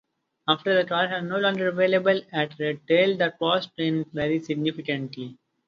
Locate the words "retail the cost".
2.57-3.69